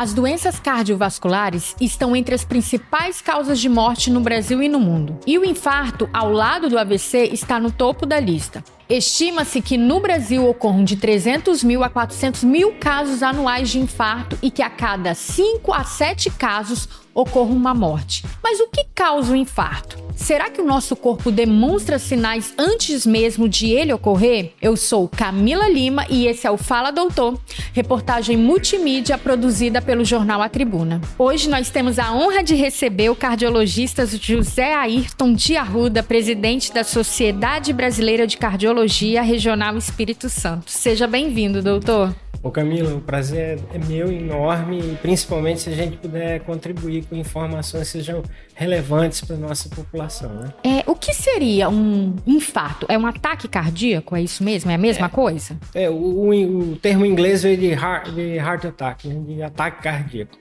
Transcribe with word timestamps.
As 0.00 0.14
doenças 0.14 0.58
cardiovasculares 0.58 1.76
estão 1.78 2.16
entre 2.16 2.34
as 2.34 2.42
principais 2.42 3.20
causas 3.20 3.60
de 3.60 3.68
morte 3.68 4.10
no 4.10 4.22
Brasil 4.22 4.62
e 4.62 4.66
no 4.66 4.80
mundo. 4.80 5.20
E 5.26 5.38
o 5.38 5.44
infarto, 5.44 6.08
ao 6.10 6.32
lado 6.32 6.70
do 6.70 6.78
AVC, 6.78 7.28
está 7.30 7.60
no 7.60 7.70
topo 7.70 8.06
da 8.06 8.18
lista. 8.18 8.64
Estima-se 8.88 9.60
que 9.60 9.76
no 9.76 10.00
Brasil 10.00 10.48
ocorram 10.48 10.84
de 10.84 10.96
300 10.96 11.62
mil 11.62 11.84
a 11.84 11.90
400 11.90 12.44
mil 12.44 12.72
casos 12.80 13.22
anuais 13.22 13.68
de 13.68 13.78
infarto 13.78 14.38
e 14.42 14.50
que 14.50 14.62
a 14.62 14.70
cada 14.70 15.14
5 15.14 15.70
a 15.70 15.84
7 15.84 16.30
casos 16.30 16.88
ocorra 17.14 17.50
uma 17.50 17.74
morte. 17.74 18.24
Mas 18.42 18.60
o 18.60 18.68
que 18.68 18.84
causa 18.94 19.32
o 19.32 19.36
infarto? 19.36 19.98
Será 20.14 20.50
que 20.50 20.60
o 20.60 20.66
nosso 20.66 20.94
corpo 20.94 21.30
demonstra 21.30 21.98
sinais 21.98 22.52
antes 22.58 23.06
mesmo 23.06 23.48
de 23.48 23.70
ele 23.70 23.92
ocorrer? 23.92 24.52
Eu 24.60 24.76
sou 24.76 25.08
Camila 25.08 25.68
Lima 25.68 26.04
e 26.10 26.26
esse 26.26 26.46
é 26.46 26.50
o 26.50 26.58
Fala 26.58 26.90
Doutor, 26.90 27.40
reportagem 27.72 28.36
multimídia 28.36 29.16
produzida 29.16 29.80
pelo 29.80 30.04
jornal 30.04 30.42
A 30.42 30.48
Tribuna. 30.48 31.00
Hoje 31.18 31.48
nós 31.48 31.70
temos 31.70 31.98
a 31.98 32.12
honra 32.12 32.42
de 32.42 32.54
receber 32.54 33.08
o 33.08 33.16
cardiologista 33.16 34.04
José 34.06 34.74
Ayrton 34.74 35.32
de 35.32 35.56
Arruda, 35.56 36.02
presidente 36.02 36.72
da 36.72 36.84
Sociedade 36.84 37.72
Brasileira 37.72 38.26
de 38.26 38.36
Cardiologia 38.36 39.22
Regional 39.22 39.76
Espírito 39.76 40.28
Santo. 40.28 40.70
Seja 40.70 41.06
bem-vindo, 41.06 41.62
doutor. 41.62 42.14
Ô 42.42 42.50
Camila, 42.50 42.94
o 42.94 43.02
prazer 43.02 43.60
é 43.72 43.78
meu 43.78 44.10
enorme, 44.10 44.98
principalmente 45.02 45.60
se 45.60 45.68
a 45.68 45.74
gente 45.74 45.98
puder 45.98 46.40
contribuir 46.40 47.04
com 47.04 47.14
informações 47.14 47.92
que 47.92 47.98
sejam 47.98 48.22
relevantes 48.54 49.20
para 49.20 49.36
a 49.36 49.38
nossa 49.38 49.68
população. 49.68 50.30
Né? 50.30 50.54
É, 50.64 50.90
o 50.90 50.94
que 50.94 51.12
seria 51.12 51.68
um 51.68 52.16
infarto? 52.26 52.86
É 52.88 52.96
um 52.96 53.06
ataque 53.06 53.46
cardíaco? 53.46 54.16
É 54.16 54.22
isso 54.22 54.42
mesmo? 54.42 54.70
É 54.70 54.74
a 54.74 54.78
mesma 54.78 55.06
é, 55.06 55.10
coisa? 55.10 55.58
É, 55.74 55.90
o, 55.90 55.94
o, 55.94 56.72
o, 56.72 56.76
termo 56.76 57.04
em 57.04 57.10
inglês 57.10 57.42
veio 57.42 57.58
de 57.58 57.68
heart, 57.72 58.08
de 58.10 58.36
heart 58.36 58.64
attack, 58.64 59.06
né? 59.06 59.22
de 59.34 59.42
ataque 59.42 59.82
cardíaco. 59.82 60.38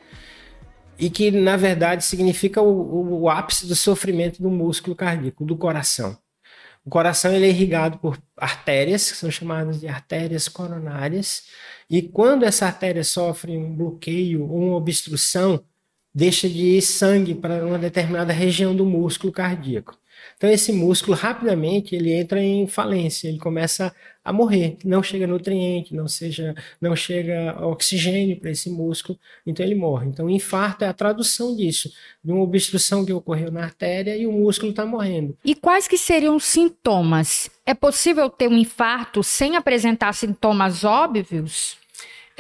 E 0.98 1.10
que, 1.10 1.32
na 1.32 1.58
verdade, 1.58 2.06
significa 2.06 2.62
o, 2.62 3.24
o 3.24 3.30
ápice 3.30 3.68
do 3.68 3.76
sofrimento 3.76 4.42
do 4.42 4.50
músculo 4.50 4.96
cardíaco, 4.96 5.44
do 5.44 5.58
coração. 5.58 6.18
O 6.90 6.92
coração 6.92 7.32
ele 7.32 7.46
é 7.46 7.50
irrigado 7.50 8.00
por 8.00 8.18
artérias, 8.36 9.12
que 9.12 9.18
são 9.18 9.30
chamadas 9.30 9.80
de 9.80 9.88
artérias 9.88 10.48
coronárias, 10.48 11.44
e 11.88 12.02
quando 12.02 12.46
essa 12.46 12.66
artéria 12.66 13.04
sofre 13.04 13.56
um 13.56 13.76
bloqueio 13.76 14.50
ou 14.50 14.70
uma 14.70 14.76
obstrução, 14.76 15.64
deixa 16.12 16.50
de 16.50 16.78
ir 16.78 16.82
sangue 16.82 17.36
para 17.36 17.64
uma 17.64 17.78
determinada 17.78 18.34
região 18.34 18.76
do 18.76 18.88
músculo 18.88 19.32
cardíaco. 19.32 19.96
Então 20.38 20.50
esse 20.50 20.72
músculo 20.72 21.16
rapidamente 21.16 21.96
ele 21.96 22.14
entra 22.14 22.42
em 22.42 22.68
falência, 22.68 23.28
ele 23.28 23.40
começa 23.40 23.94
a 24.24 24.34
morrer, 24.34 24.78
não 24.86 25.02
chega 25.02 25.26
nutriente, 25.26 25.96
não 25.96 26.08
seja, 26.08 26.54
não 26.80 26.96
chega 26.96 27.58
oxigênio 27.66 28.40
para 28.40 28.52
esse 28.52 28.70
músculo, 28.70 29.18
então 29.46 29.66
ele 29.66 29.76
morre. 29.76 30.08
Então 30.08 30.28
o 30.28 30.30
infarto 30.30 30.84
é 30.84 30.88
a 30.88 30.94
tradução 30.94 31.56
disso, 31.56 31.92
de 32.24 32.32
uma 32.32 32.44
obstrução 32.44 33.06
que 33.06 33.14
ocorreu 33.14 33.52
na 33.52 33.64
artéria 33.64 34.16
e 34.16 34.28
o 34.28 34.32
músculo 34.32 34.72
está 34.72 34.86
morrendo. 34.86 35.38
E 35.44 35.56
quais 35.56 35.88
que 35.88 35.98
seriam 35.98 36.36
os 36.36 36.46
sintomas? 36.46 37.50
É 37.66 37.74
possível 37.74 38.30
ter 38.30 38.48
um 38.48 38.58
infarto 38.58 39.24
sem 39.24 39.56
apresentar 39.56 40.14
sintomas 40.14 40.84
óbvios? 40.84 41.78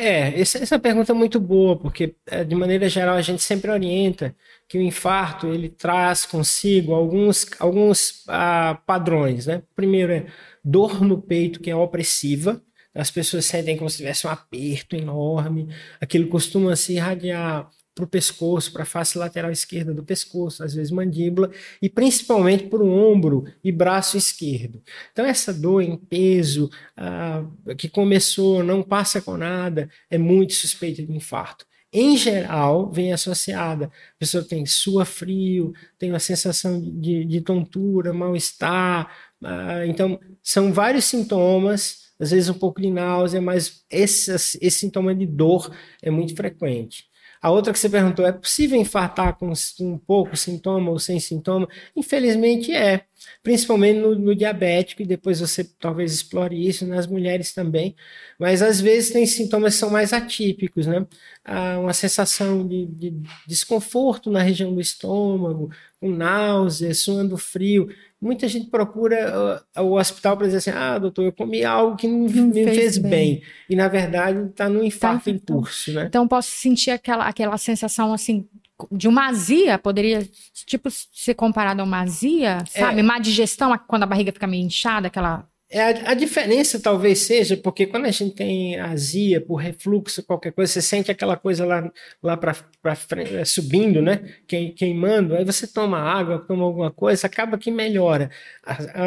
É, 0.02 0.39
essa, 0.39 0.80
pergunta 0.80 1.11
é 1.11 1.16
muito 1.16 1.42
boa, 1.42 1.78
porque 1.78 2.16
é, 2.28 2.45
de 2.45 2.55
maneira 2.55 2.88
geral 2.88 3.17
a 3.17 3.22
gente 3.22 3.44
sempre 3.44 3.69
orienta 3.69 4.33
que 4.66 4.78
o 4.78 4.81
infarto 4.81 5.47
ele 5.47 5.67
traz 5.67 6.25
consigo 6.25 6.94
alguns, 6.94 7.45
alguns 7.59 8.23
ah, 8.30 8.81
padrões, 8.88 9.45
né? 9.45 9.61
Primeiro 9.75 10.14
é 10.14 10.25
dor 10.64 11.02
no 11.02 11.22
peito 11.22 11.59
que 11.59 11.70
é 11.70 11.75
opressiva, 11.75 12.64
as 12.95 13.11
pessoas 13.11 13.44
sentem 13.44 13.75
como 13.75 13.89
se 13.89 13.97
tivesse 13.97 14.25
um 14.25 14.30
aperto 14.30 14.95
enorme, 14.95 15.67
aquilo 16.00 16.30
costuma 16.30 16.77
se 16.77 16.94
irradiar 16.94 17.70
para 18.00 18.05
o 18.05 18.08
pescoço, 18.08 18.72
para 18.72 18.83
a 18.83 18.86
face 18.86 19.17
lateral 19.17 19.52
esquerda 19.52 19.94
do 19.94 20.03
pescoço, 20.03 20.64
às 20.64 20.73
vezes 20.73 20.89
mandíbula, 20.89 21.52
e 21.81 21.89
principalmente 21.89 22.66
para 22.66 22.81
o 22.81 22.89
ombro 22.89 23.44
e 23.61 23.72
braço 23.72 24.16
esquerdo. 24.17 24.81
Então, 25.11 25.26
essa 25.26 25.54
dor 25.54 25.82
em 25.82 25.98
peso, 25.98 26.70
ah, 26.95 27.43
que 27.77 27.89
começou, 27.89 28.64
não 28.64 28.82
passa 28.82 29.21
com 29.21 29.36
nada, 29.36 29.89
é 30.09 30.17
muito 30.17 30.54
suspeita 30.54 31.04
de 31.04 31.11
infarto. 31.11 31.65
Em 31.92 32.15
geral, 32.15 32.92
vem 32.92 33.11
associada. 33.11 33.88
A 33.88 34.20
pessoa 34.20 34.43
tem 34.43 34.65
sua 34.65 35.05
frio, 35.05 35.73
tem 35.98 36.11
uma 36.11 36.20
sensação 36.20 36.80
de, 36.80 37.26
de 37.26 37.42
tontura, 37.42 38.14
mal-estar. 38.14 39.11
Ah, 39.43 39.86
então, 39.86 40.20
são 40.42 40.71
vários 40.71 41.05
sintomas, 41.05 42.14
às 42.20 42.32
vezes 42.32 42.49
um 42.49 42.54
pouco 42.54 42.82
de 42.82 42.92
náusea, 42.92 43.42
mas 43.42 43.83
esse, 43.89 44.32
esse 44.32 44.71
sintoma 44.71 45.15
de 45.15 45.26
dor 45.26 45.76
é 46.02 46.11
muito 46.11 46.36
frequente. 46.36 47.08
A 47.42 47.50
outra 47.52 47.72
que 47.72 47.80
você 47.80 47.89
perguntou, 47.89 48.26
é 48.26 48.32
possível 48.33 48.80
infartar 48.80 49.38
com 49.38 49.54
um 49.80 49.98
pouco 49.98 50.36
sintoma 50.36 50.92
ou 50.92 51.00
sem 51.00 51.20
sintoma? 51.20 51.67
Infelizmente 51.95 52.72
é, 52.73 53.05
principalmente 53.44 54.00
no, 54.00 54.16
no, 54.16 54.36
diabético, 54.36 55.02
e 55.02 55.06
depois 55.06 55.40
você 55.40 55.64
talvez 55.64 56.14
explore 56.14 56.68
isso 56.68 56.86
nas 56.86 57.08
mulheres 57.08 57.54
também, 57.54 57.96
mas 58.40 58.62
às 58.62 58.80
vezes 58.80 59.12
tem 59.12 59.26
sintomas 59.26 59.74
que 59.74 59.80
são 59.80 59.90
mais 59.90 60.14
atípicos, 60.14 60.88
né? 60.88 61.06
Ah, 61.44 61.80
uma 61.80 61.94
sensação 61.94 62.68
de, 62.68 62.86
de 62.86 63.14
desconforto 63.48 64.30
na 64.32 64.42
região 64.42 64.74
do 64.74 64.82
estômago, 64.82 65.72
com 66.00 66.10
náusea, 66.10 66.94
suando 66.94 67.38
frio 67.38 67.90
muita 68.22 68.48
gente 68.48 68.70
procura 68.70 69.64
uh, 69.78 69.82
o 69.82 69.98
hospital 69.98 70.36
para 70.36 70.48
dizer 70.48 70.58
assim: 70.58 70.72
ah, 70.72 71.00
doutor, 71.00 71.24
eu 71.24 71.32
comi 71.32 71.64
algo 71.64 71.96
que 71.96 72.08
não, 72.08 72.28
não 72.28 72.48
me 72.48 72.64
fez, 72.64 72.78
fez 72.78 72.98
bem. 72.98 73.10
bem. 73.10 73.44
E 73.70 73.76
na 73.76 73.88
verdade 73.88 74.50
está 74.50 74.68
no 74.68 74.84
infarto 74.84 75.26
tá, 75.26 75.32
em 75.32 75.40
curso, 75.40 75.94
né? 75.94 76.06
Então 76.06 76.28
posso 76.28 76.52
sentir 76.52 76.92
aquela, 76.92 77.26
aquela 77.26 77.58
sensação 77.58 78.14
assim 78.14 78.48
de 78.92 79.08
uma 79.08 79.28
azia, 79.28 79.78
poderia 79.78 80.28
tipo 80.66 80.90
ser 80.92 81.34
comparado 81.34 81.82
a 81.82 81.84
uma 81.84 82.02
azia, 82.02 82.64
sabe? 82.67 83.00
É, 83.00 83.04
má 83.04 83.20
digestão, 83.20 83.78
quando 83.88 84.04
a 84.04 84.06
barriga 84.06 84.32
fica 84.32 84.48
meio 84.48 84.66
inchada, 84.66 85.08
aquela 85.08 85.48
é, 85.72 85.82
a, 85.82 86.12
a, 86.12 86.14
diferença 86.16 86.80
talvez 86.80 87.20
seja 87.20 87.56
porque 87.56 87.86
quando 87.86 88.06
a 88.06 88.12
gente 88.12 88.34
tem 88.34 88.80
azia 88.80 89.40
por 89.40 89.58
refluxo, 89.58 90.24
qualquer 90.24 90.52
coisa, 90.52 90.74
você 90.74 90.82
sente 90.82 91.12
aquela 91.12 91.38
coisa 91.38 91.64
lá, 91.64 91.92
lá 92.24 92.36
para 92.36 92.96
frente, 92.96 93.36
é, 93.36 93.46
subindo, 93.46 94.02
né? 94.02 94.20
Queimando, 94.48 95.36
aí 95.36 95.46
você 95.46 95.68
toma 95.68 96.00
água, 96.00 96.40
toma 96.40 96.64
alguma 96.64 96.90
coisa, 96.90 97.28
acaba 97.28 97.56
que 97.56 97.70
melhora. 97.70 98.32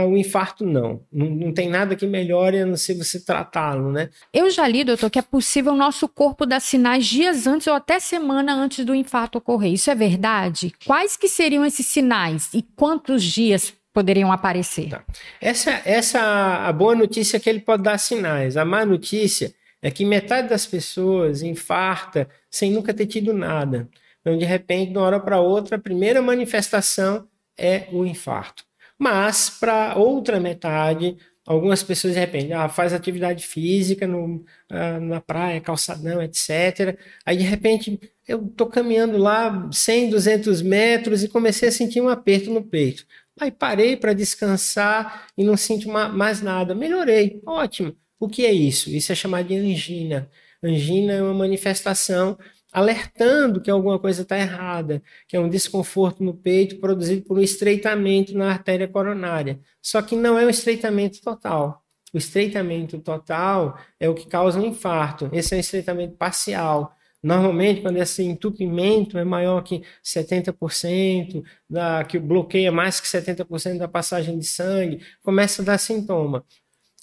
O 0.08 0.16
infarto 0.16 0.64
não. 0.64 1.02
não. 1.12 1.42
Não 1.42 1.52
tem 1.52 1.68
nada 1.68 1.96
que 1.96 2.06
melhore 2.06 2.60
a 2.60 2.66
não 2.66 2.76
ser 2.76 2.94
você 2.94 3.24
tratá-lo, 3.24 3.90
né? 3.90 4.10
Eu 4.32 4.48
já 4.48 4.66
li, 4.68 4.84
doutor, 4.84 5.10
que 5.10 5.18
é 5.18 5.22
possível 5.22 5.72
o 5.72 5.76
nosso 5.76 6.06
corpo 6.06 6.46
dar 6.46 6.60
sinais 6.60 7.06
dias 7.06 7.46
antes 7.46 7.66
ou 7.66 7.74
até 7.74 7.98
semana 7.98 8.54
antes 8.54 8.84
do 8.84 8.94
infarto 8.94 9.38
ocorrer. 9.38 9.72
Isso 9.72 9.90
é 9.90 9.94
verdade? 9.94 10.72
Quais 10.86 11.16
que 11.16 11.28
seriam 11.28 11.66
esses 11.66 11.86
sinais 11.86 12.50
e 12.54 12.62
quantos 12.62 13.24
dias 13.24 13.74
poderiam 13.92 14.32
aparecer. 14.32 14.88
Tá. 14.88 15.04
Essa, 15.40 15.82
essa 15.84 16.20
a 16.66 16.72
boa 16.72 16.94
notícia 16.94 17.36
é 17.36 17.40
que 17.40 17.50
ele 17.50 17.60
pode 17.60 17.82
dar 17.82 17.98
sinais. 17.98 18.56
A 18.56 18.64
má 18.64 18.84
notícia 18.84 19.54
é 19.80 19.90
que 19.90 20.04
metade 20.04 20.48
das 20.48 20.64
pessoas 20.64 21.42
infarta 21.42 22.28
sem 22.50 22.70
nunca 22.70 22.94
ter 22.94 23.06
tido 23.06 23.32
nada. 23.32 23.88
Então, 24.20 24.38
de 24.38 24.44
repente, 24.44 24.92
de 24.92 24.98
uma 24.98 25.06
hora 25.06 25.20
para 25.20 25.40
outra, 25.40 25.76
a 25.76 25.80
primeira 25.80 26.22
manifestação 26.22 27.26
é 27.58 27.88
o 27.92 28.06
infarto. 28.06 28.64
Mas, 28.96 29.50
para 29.50 29.96
outra 29.96 30.38
metade, 30.38 31.16
algumas 31.44 31.82
pessoas, 31.82 32.14
de 32.14 32.20
repente, 32.20 32.52
ah, 32.52 32.68
faz 32.68 32.92
atividade 32.92 33.44
física 33.44 34.06
no, 34.06 34.44
ah, 34.70 35.00
na 35.00 35.20
praia, 35.20 35.60
calçadão, 35.60 36.22
etc. 36.22 36.96
Aí, 37.26 37.36
de 37.36 37.42
repente, 37.42 37.98
eu 38.26 38.46
estou 38.46 38.68
caminhando 38.68 39.18
lá 39.18 39.68
100, 39.72 40.10
200 40.10 40.62
metros 40.62 41.24
e 41.24 41.28
comecei 41.28 41.68
a 41.68 41.72
sentir 41.72 42.00
um 42.00 42.08
aperto 42.08 42.50
no 42.50 42.62
peito. 42.62 43.04
Aí 43.40 43.50
parei 43.50 43.96
para 43.96 44.12
descansar 44.12 45.26
e 45.36 45.44
não 45.44 45.56
sinto 45.56 45.88
mais 45.88 46.42
nada. 46.42 46.74
Melhorei, 46.74 47.40
ótimo. 47.46 47.96
O 48.20 48.28
que 48.28 48.46
é 48.46 48.52
isso? 48.52 48.90
Isso 48.90 49.10
é 49.10 49.14
chamado 49.14 49.48
de 49.48 49.56
angina. 49.56 50.30
Angina 50.62 51.14
é 51.14 51.22
uma 51.22 51.34
manifestação 51.34 52.38
alertando 52.72 53.60
que 53.60 53.70
alguma 53.70 53.98
coisa 53.98 54.22
está 54.22 54.38
errada, 54.38 55.02
que 55.28 55.36
é 55.36 55.40
um 55.40 55.48
desconforto 55.48 56.24
no 56.24 56.34
peito 56.34 56.78
produzido 56.78 57.22
por 57.22 57.38
um 57.38 57.42
estreitamento 57.42 58.36
na 58.36 58.50
artéria 58.50 58.88
coronária. 58.88 59.60
Só 59.82 60.00
que 60.00 60.16
não 60.16 60.38
é 60.38 60.46
um 60.46 60.50
estreitamento 60.50 61.20
total. 61.20 61.82
O 62.14 62.18
estreitamento 62.18 62.98
total 63.00 63.78
é 63.98 64.08
o 64.08 64.14
que 64.14 64.26
causa 64.26 64.58
um 64.60 64.66
infarto. 64.66 65.28
Esse 65.32 65.54
é 65.54 65.56
um 65.56 65.60
estreitamento 65.60 66.16
parcial. 66.16 66.94
Normalmente, 67.22 67.80
quando 67.82 67.98
esse 67.98 68.22
entupimento 68.24 69.16
é 69.16 69.24
maior 69.24 69.62
que 69.62 69.82
70%, 70.04 71.42
da, 71.70 72.04
que 72.04 72.18
bloqueia 72.18 72.72
mais 72.72 73.00
que 73.00 73.06
70% 73.06 73.78
da 73.78 73.88
passagem 73.88 74.38
de 74.38 74.46
sangue, 74.46 75.00
começa 75.22 75.62
a 75.62 75.64
dar 75.64 75.78
sintoma. 75.78 76.44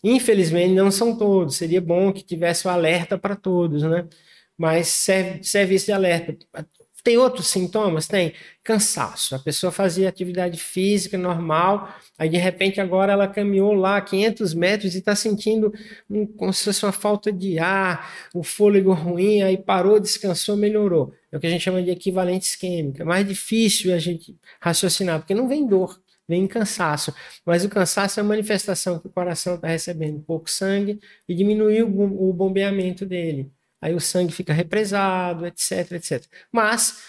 Infelizmente, 0.04 0.74
não 0.74 0.92
são 0.92 1.18
todos. 1.18 1.56
Seria 1.57 1.81
bom 1.81 2.12
que 2.13 2.24
tivesse 2.24 2.68
o 2.68 2.69
alerta 2.69 3.18
para 3.18 3.36
todos, 3.36 3.83
né? 3.83 4.07
Mas 4.57 4.88
serve, 4.89 5.44
serve 5.44 5.75
esse 5.75 5.92
alerta. 5.92 6.38
Tem 7.04 7.18
outros 7.18 7.48
sintomas? 7.48 8.07
Tem. 8.07 8.34
Cansaço. 8.63 9.36
A 9.36 9.40
pessoa 9.40 9.72
fazia 9.72 10.10
atividade 10.10 10.60
física 10.60 11.18
normal, 11.18 11.90
aí 12.18 12.30
de 12.30 12.38
repente 12.38 12.80
agora 12.81 13.13
ela 13.13 13.28
caminhou 13.28 13.74
lá 13.74 14.00
500 14.01 14.54
metros 14.54 14.96
e 14.96 15.00
está 15.00 15.16
sentindo 15.16 15.74
um, 16.10 16.25
como 16.25 16.54
se 16.54 16.66
fosse 16.66 16.86
uma 16.86 16.92
falta 16.92 17.31
de 17.31 17.57
ar, 17.57 18.30
o 18.34 18.44
fôlego 18.44 18.94
ruim, 18.94 19.42
aí 19.42 19.57
parou, 19.57 20.00
descansou, 20.00 20.57
melhorou. 20.57 21.13
É 21.31 21.38
o 21.38 21.40
que 21.40 21.48
a 21.48 21.50
gente 21.50 21.62
chama 21.63 21.81
de 21.81 21.90
equivalente 21.90 22.46
isquêmica. 22.46 23.04
É 23.04 23.06
mais 23.06 23.28
difícil 23.28 23.94
a 23.94 23.98
gente 23.98 24.38
raciocinar, 24.60 25.19
porque 25.19 25.34
não 25.34 25.48
vem 25.48 25.66
dor, 25.68 26.00
vem 26.28 26.45
cansaço. 26.48 27.13
Mas 27.45 27.63
o 27.66 27.69
cansaço 27.69 28.19
é 28.19 28.22
a 28.22 28.25
manifestação 28.25 29.00
que 29.00 29.07
o 29.07 29.12
coração 29.12 29.56
está 29.56 29.68
recebendo 29.68 30.22
pouco 30.22 30.50
sangue 30.50 31.00
e 31.28 31.34
diminuiu 31.34 31.88
o 31.88 32.34
bombeamento 32.34 33.06
dele 33.06 33.52
aí 33.81 33.94
o 33.94 34.00
sangue 34.00 34.34
fica 34.34 34.54
represado, 34.54 35.46
etc, 35.46 35.92
etc. 35.94 36.26
Mas 36.52 37.02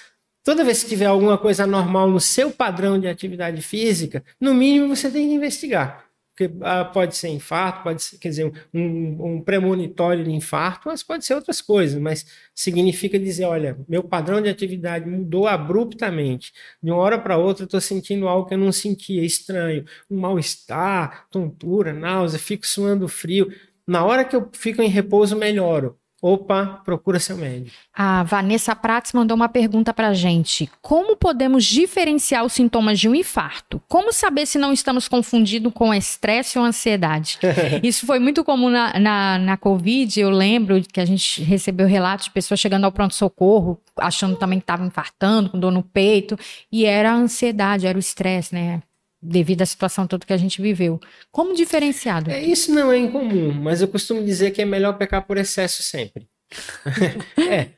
toda 0.45 0.65
vez 0.65 0.83
que 0.83 0.89
tiver 0.89 1.07
alguma 1.07 1.39
coisa 1.39 1.65
anormal 1.65 2.09
no 2.11 2.21
seu 2.21 2.51
padrão 2.51 2.99
de 2.99 3.09
atividade 3.09 3.61
física, 3.63 4.25
no 4.41 4.55
mínimo 4.55 4.95
você 4.95 5.11
tem 5.11 5.29
que 5.29 5.35
investigar. 5.35 6.11
Porque 6.41 6.57
ah, 6.63 6.87
pode 6.87 7.17
ser 7.17 7.29
infarto, 7.29 7.83
pode 7.83 8.03
ser, 8.03 8.17
quer 8.19 8.31
dizer, 8.31 8.53
um, 8.73 9.35
um 9.35 9.43
premonitório 9.43 10.25
de 10.25 10.31
infarto, 10.31 10.89
mas 10.89 11.03
pode 11.03 11.23
ser 11.25 11.35
outras 11.35 11.61
coisas, 11.61 12.01
mas 12.01 12.25
significa 12.55 13.19
dizer, 13.19 13.45
olha, 13.45 13.79
meu 13.87 14.03
padrão 14.03 14.41
de 14.41 14.49
atividade 14.49 15.07
mudou 15.07 15.47
abruptamente. 15.47 16.53
De 16.83 16.91
uma 16.91 16.99
hora 16.99 17.19
para 17.19 17.37
outra, 17.37 17.65
estou 17.65 17.81
sentindo 17.81 18.27
algo 18.27 18.49
que 18.49 18.55
eu 18.55 18.59
não 18.59 18.73
sentia, 18.73 19.23
estranho, 19.23 19.85
um 20.11 20.19
mal-estar, 20.19 21.27
tontura, 21.31 21.93
náusea, 21.93 22.39
fico 22.39 22.67
suando 22.67 23.07
frio. 23.07 23.53
Na 23.87 24.03
hora 24.05 24.25
que 24.25 24.35
eu 24.35 24.49
fico 24.53 24.81
em 24.81 24.89
repouso, 24.89 25.37
melhoro 25.37 26.00
opa, 26.23 26.81
procura 26.85 27.19
seu 27.19 27.37
médico. 27.37 27.77
A 27.95 28.23
Vanessa 28.23 28.75
Prats 28.77 29.13
mandou 29.13 29.35
uma 29.35 29.49
pergunta 29.49 29.93
para 29.95 30.09
a 30.09 30.15
gente. 30.15 30.71
Como 30.83 31.17
podemos 31.17 31.65
diferenciar 31.65 32.45
os 32.45 32.53
sintomas 32.53 32.99
de 32.99 33.09
um 33.09 33.15
infarto? 33.15 33.81
Como 33.89 34.13
saber 34.13 34.47
se 34.47 34.59
não 34.59 34.73
estamos 34.73 35.09
confundindo 35.09 35.71
com 35.71 35.95
estresse 35.95 36.59
ou 36.59 36.65
ansiedade? 36.65 37.39
Isso 37.83 38.07
foi 38.07 38.19
muito 38.19 38.45
comum 38.45 38.69
na, 38.69 38.99
na, 38.99 39.39
na 39.39 39.57
Covid. 39.57 40.21
Eu 40.21 40.31
lembro 40.31 40.81
que 40.83 41.01
a 41.01 41.05
gente 41.05 41.43
recebeu 41.43 41.87
relatos 41.87 42.27
de 42.27 42.33
pessoas 42.33 42.61
chegando 42.61 42.85
ao 42.85 42.93
pronto-socorro, 42.93 43.81
achando 43.97 44.37
também 44.37 44.59
que 44.59 44.65
estavam 44.65 44.87
infartando, 44.87 45.51
com 45.51 45.59
dor 45.59 45.73
no 45.73 45.83
peito, 45.83 46.39
e 46.71 46.85
era 46.85 47.13
a 47.13 47.15
ansiedade, 47.15 47.87
era 47.87 47.97
o 47.97 48.01
estresse, 48.01 48.55
né? 48.55 48.83
Devido 49.23 49.63
à 49.63 49.67
situação 49.67 50.07
toda 50.07 50.27
que 50.27 50.33
a 50.33 50.39
gente 50.39 50.63
viveu. 50.63 51.01
Como 51.31 51.55
diferenciado? 51.55 52.31
É, 52.31 52.41
isso 52.43 52.73
não 52.73 52.91
é 52.91 52.99
incomum, 52.99 53.53
mas 53.53 53.81
eu 53.81 53.89
costumo 53.89 54.25
dizer 54.25 54.51
que 54.51 54.63
é 54.63 54.65
melhor 54.65 54.97
pecar 54.97 55.27
por 55.27 55.37
excesso 55.37 55.83
sempre. 55.83 56.29
é, 57.39 57.71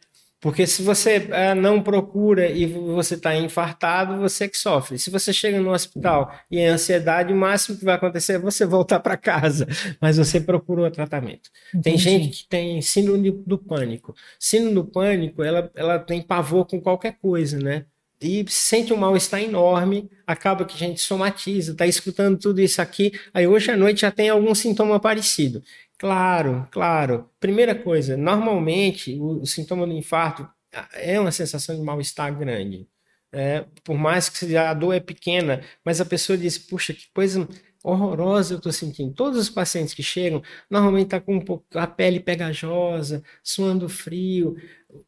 porque 0.43 0.67
se 0.67 0.83
você 0.83 1.29
é, 1.31 1.55
não 1.55 1.81
procura 1.81 2.51
e 2.51 2.67
você 2.67 3.15
está 3.15 3.33
infartado, 3.37 4.19
você 4.19 4.45
é 4.45 4.49
que 4.49 4.59
sofre. 4.59 4.99
Se 4.99 5.09
você 5.09 5.33
chega 5.33 5.61
no 5.61 5.71
hospital 5.71 6.35
e 6.51 6.59
é 6.59 6.67
ansiedade, 6.67 7.33
o 7.33 7.37
máximo 7.37 7.79
que 7.79 7.85
vai 7.85 7.95
acontecer 7.95 8.33
é 8.33 8.39
você 8.41 8.67
voltar 8.67 8.99
para 8.99 9.17
casa, 9.17 9.69
mas 10.01 10.17
você 10.17 10.41
procurou 10.41 10.91
tratamento. 10.91 11.49
Entendi. 11.73 11.83
Tem 11.83 11.97
gente 11.97 12.43
que 12.43 12.49
tem 12.49 12.83
síndrome 12.83 13.31
do 13.31 13.57
pânico. 13.57 14.17
Síndrome 14.37 14.75
do 14.75 14.85
pânico, 14.85 15.45
ela, 15.45 15.71
ela 15.77 15.99
tem 16.01 16.21
pavor 16.21 16.67
com 16.67 16.81
qualquer 16.81 17.19
coisa, 17.21 17.57
né? 17.61 17.87
E 18.23 18.45
sente 18.49 18.93
um 18.93 18.97
mal-estar 18.97 19.43
enorme, 19.43 20.11
acaba 20.27 20.65
que 20.65 20.75
a 20.75 20.79
gente 20.79 21.01
somatiza, 21.01 21.73
está 21.73 21.87
escutando 21.87 22.39
tudo 22.39 22.61
isso 22.61 22.81
aqui, 22.81 23.13
aí 23.35 23.47
hoje 23.47 23.71
à 23.71 23.77
noite 23.77 24.03
já 24.03 24.11
tem 24.11 24.29
algum 24.29 24.55
sintoma 24.55 25.01
parecido. 25.01 25.63
Claro, 25.99 26.67
claro. 26.71 27.31
Primeira 27.39 27.75
coisa, 27.75 28.17
normalmente 28.17 29.15
o, 29.19 29.43
o 29.43 29.47
sintoma 29.47 29.87
do 29.87 29.93
infarto 29.93 30.49
é 30.95 31.19
uma 31.21 31.31
sensação 31.33 31.77
de 31.77 31.83
mal-estar 31.83 32.37
grande. 32.37 32.89
É, 33.35 33.65
por 33.83 33.97
mais 33.97 34.29
que 34.29 34.57
a 34.57 34.75
dor 34.75 34.95
é 34.95 35.01
pequena, 35.01 35.63
mas 35.85 36.01
a 36.01 36.05
pessoa 36.05 36.37
diz, 36.37 36.59
puxa, 36.59 36.93
que 36.93 37.07
coisa 37.15 37.49
horrorosa 37.83 38.55
eu 38.55 38.59
estou 38.59 38.73
sentindo. 38.73 39.13
Todos 39.15 39.39
os 39.39 39.51
pacientes 39.51 39.95
que 39.95 40.03
chegam, 40.03 40.43
normalmente 40.71 41.07
está 41.07 41.21
com 41.21 41.37
um 41.37 41.41
pouco 41.41 41.65
a 41.75 41.87
pele 41.87 42.21
pegajosa, 42.21 43.23
suando 43.43 43.89
frio. 43.89 44.57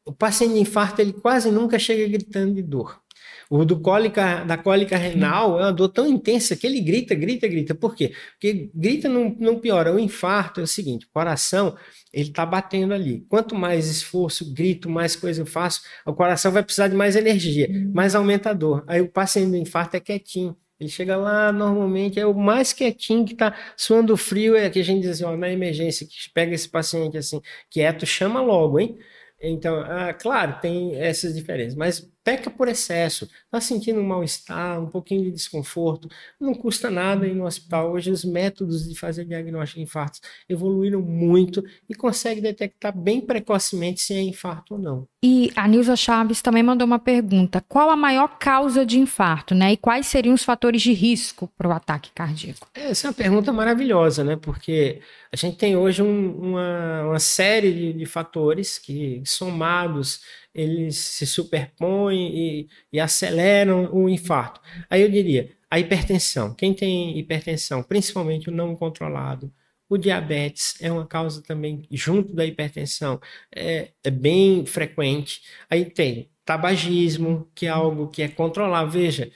O 0.05 0.13
paciente 0.13 0.55
de 0.55 0.61
infarto, 0.61 1.01
ele 1.01 1.13
quase 1.13 1.51
nunca 1.51 1.79
chega 1.79 2.07
gritando 2.09 2.55
de 2.55 2.63
dor. 2.63 3.01
O 3.51 3.65
do 3.65 3.81
cólica, 3.81 4.45
da 4.45 4.57
cólica 4.57 4.97
renal 4.97 5.59
é 5.59 5.65
uma 5.65 5.73
dor 5.73 5.89
tão 5.89 6.09
intensa 6.09 6.57
que 6.57 6.67
ele 6.67 6.81
grita, 6.81 7.15
grita, 7.15 7.47
grita. 7.47 7.75
Por 7.75 7.95
quê? 7.95 8.13
Porque 8.33 8.71
grita 8.75 9.09
não, 9.09 9.35
não 9.39 9.59
piora. 9.59 9.93
O 9.93 9.99
infarto 9.99 10.61
é 10.61 10.63
o 10.63 10.67
seguinte: 10.67 11.07
o 11.07 11.11
coração 11.11 11.77
ele 12.13 12.29
está 12.29 12.47
batendo 12.47 12.95
ali. 12.95 13.25
Quanto 13.29 13.55
mais 13.55 13.89
esforço, 13.89 14.53
grito, 14.53 14.89
mais 14.89 15.17
coisa 15.17 15.43
eu 15.43 15.47
faço, 15.47 15.83
o 16.07 16.13
coração 16.13 16.53
vai 16.53 16.63
precisar 16.63 16.89
de 16.89 16.95
mais 16.95 17.17
energia, 17.17 17.69
uhum. 17.69 17.93
mais 17.95 18.15
aumenta 18.15 18.51
a 18.51 18.53
dor. 18.53 18.85
Aí 18.87 19.01
o 19.01 19.09
paciente 19.09 19.51
do 19.51 19.57
infarto 19.57 19.97
é 19.97 20.01
quietinho. 20.01 20.57
Ele 20.79 20.91
chega 20.91 21.17
lá, 21.17 21.53
normalmente 21.53 22.19
é 22.19 22.27
o 22.27 22.35
mais 22.35 22.73
quietinho 22.73 23.25
que 23.25 23.33
está 23.33 23.57
suando 23.77 24.17
frio, 24.17 24.57
é 24.57 24.69
que 24.69 24.81
a 24.81 24.83
gente 24.83 25.03
diz 25.03 25.11
assim, 25.13 25.25
ó, 25.25 25.37
na 25.37 25.51
emergência, 25.51 26.07
que 26.07 26.15
pega 26.33 26.55
esse 26.55 26.69
paciente 26.69 27.17
assim, 27.17 27.41
quieto, 27.71 28.05
chama 28.05 28.41
logo, 28.41 28.81
hein? 28.81 28.99
Então, 29.41 29.81
ah, 29.81 30.13
claro, 30.13 30.61
tem 30.61 30.97
essas 30.97 31.35
diferenças, 31.35 31.75
mas 31.75 32.11
peca 32.25 32.51
por 32.51 32.67
excesso, 32.67 33.29
está 33.45 33.61
sentindo 33.61 34.01
um 34.01 34.07
mal-estar, 34.07 34.81
um 34.81 34.87
pouquinho 34.87 35.25
de 35.25 35.31
desconforto, 35.31 36.09
não 36.41 36.55
custa 36.55 36.91
nada 36.91 37.27
ir 37.27 37.35
no 37.35 37.45
hospital. 37.45 37.93
Hoje 37.93 38.11
os 38.11 38.25
métodos 38.25 38.89
de 38.89 38.99
fazer 38.99 39.27
diagnóstico 39.27 39.79
de 39.79 39.85
infartos 39.85 40.23
evoluíram 40.49 41.03
muito 41.03 41.63
e 41.89 41.95
consegue 41.95 42.41
detectar 42.41 42.97
bem 42.97 43.21
precocemente 43.21 44.01
se 44.01 44.15
é 44.15 44.23
infarto 44.23 44.75
ou 44.75 44.81
não. 44.81 45.07
E 45.23 45.53
a 45.55 45.69
Nilza 45.69 45.97
Chaves 45.97 46.41
também 46.41 46.63
mandou 46.63 46.87
uma 46.87 46.99
pergunta: 46.99 47.63
qual 47.69 47.91
a 47.91 47.97
maior 47.97 48.39
causa 48.39 48.85
de 48.87 48.99
infarto, 48.99 49.55
né? 49.55 49.73
E 49.73 49.77
quais 49.77 50.07
seriam 50.07 50.35
os 50.35 50.45
fatores 50.45 50.81
de 50.81 50.93
risco 50.93 51.51
para 51.57 51.69
o 51.69 51.73
ataque 51.73 52.11
cardíaco? 52.15 52.69
Essa 52.75 53.07
é 53.07 53.11
uma 53.11 53.15
pergunta 53.15 53.53
maravilhosa, 53.53 54.25
né? 54.25 54.37
Porque 54.37 55.01
a 55.31 55.37
gente 55.37 55.57
tem 55.57 55.77
hoje 55.77 56.03
um, 56.03 56.31
uma, 56.37 57.03
uma 57.09 57.19
série 57.19 57.73
de, 57.73 57.93
de 57.93 58.07
fatores 58.07 58.79
que 58.79 59.23
somados 59.25 60.21
eles 60.55 60.97
se 60.97 61.27
superpõem 61.27 62.14
e, 62.15 62.69
e 62.93 63.01
aceleram 63.01 63.93
o 63.93 64.09
infarto. 64.09 64.61
Aí 64.89 65.03
eu 65.03 65.11
diria, 65.11 65.51
a 65.71 65.79
hipertensão. 65.81 66.55
Quem 66.55 66.73
tem 66.73 67.19
hipertensão, 67.19 67.83
principalmente 67.83 68.49
o 68.49 68.53
não 68.53 68.77
controlado, 68.77 69.53
o 69.89 69.99
diabetes 69.99 70.77
é 70.81 70.91
uma 70.91 71.07
causa 71.07 71.43
também, 71.43 71.87
junto 71.91 72.33
da 72.35 72.45
hipertensão, 72.45 73.21
é, 73.55 73.91
é, 74.03 74.11
bem 74.11 74.65
frequente. 74.67 75.43
Aí 75.69 75.85
tem 75.85 76.31
tabagismo, 76.45 77.51
que 77.55 77.67
é 77.67 77.71
algo 77.71 78.09
que 78.09 78.23
é 78.23 78.29
controlável. 78.29 78.91
Veja, 78.91 79.31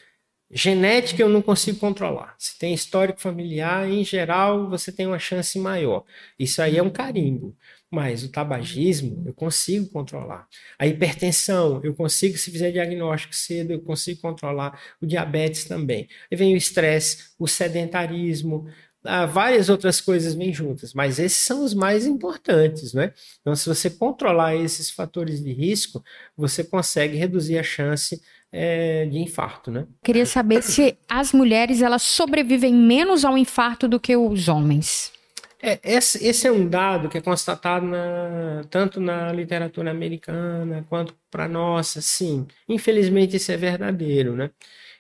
genética 0.51 1.23
eu 1.23 1.29
não 1.29 1.43
consigo 1.43 1.79
controlar. 1.79 2.35
Se 2.39 2.59
tem 2.59 2.73
histórico 2.75 3.21
familiar, 3.21 3.89
em 3.89 4.05
geral, 4.05 4.69
você 4.69 4.93
tem 4.93 5.07
uma 5.07 5.19
chance 5.19 5.59
maior. 5.59 6.05
Isso 6.39 6.63
aí 6.63 6.79
é 6.79 6.83
um 6.83 6.91
carimbo. 6.91 7.57
Mas 7.90 8.23
o 8.23 8.31
tabagismo 8.31 9.23
eu 9.26 9.32
consigo 9.32 9.88
controlar. 9.88 10.46
A 10.79 10.87
hipertensão 10.87 11.81
eu 11.82 11.94
consigo, 11.94 12.37
se 12.37 12.50
fizer 12.50 12.70
diagnóstico 12.70 13.35
cedo, 13.35 13.73
eu 13.73 13.80
consigo 13.80 14.21
controlar. 14.21 14.78
O 15.00 15.07
diabetes 15.07 15.64
também. 15.64 16.09
Aí 16.30 16.37
vem 16.37 16.54
o 16.54 16.57
estresse, 16.57 17.30
o 17.38 17.47
sedentarismo, 17.47 18.66
ah, 19.04 19.26
várias 19.26 19.68
outras 19.68 20.00
coisas 20.00 20.35
vêm 20.35 20.52
juntas, 20.52 20.92
mas 20.92 21.18
esses 21.18 21.38
são 21.38 21.64
os 21.64 21.73
mais 21.73 22.04
importantes, 22.04 22.92
né? 22.92 23.12
Então, 23.40 23.54
se 23.54 23.68
você 23.68 23.88
controlar 23.88 24.57
esses 24.57 24.90
fatores 24.90 25.42
de 25.42 25.52
risco, 25.52 26.02
você 26.37 26.64
consegue 26.64 27.16
reduzir 27.16 27.59
a 27.59 27.62
chance 27.62 28.21
é, 28.50 29.07
de 29.07 29.18
infarto, 29.18 29.71
né? 29.71 29.87
Queria 30.02 30.26
saber 30.26 30.62
se 30.62 30.97
as 31.09 31.33
mulheres 31.33 31.80
elas 31.80 32.02
sobrevivem 32.02 32.75
menos 32.75 33.25
ao 33.25 33.38
infarto 33.38 33.87
do 33.87 34.00
que 34.00 34.16
os 34.16 34.49
homens. 34.49 35.12
É, 35.61 35.81
esse, 35.83 36.25
esse, 36.25 36.47
é 36.47 36.53
um 36.53 36.69
dado 36.69 37.09
que 37.09 37.19
é 37.19 37.21
constatado 37.21 37.85
na, 37.85 38.62
tanto 38.71 39.00
na 39.00 39.33
literatura 39.33 39.91
americana 39.91 40.87
quanto 40.88 41.15
para 41.31 41.49
nossa, 41.49 42.00
sim. 42.00 42.47
Infelizmente 42.69 43.37
isso 43.37 43.50
é 43.50 43.57
verdadeiro, 43.57 44.37
né? 44.37 44.50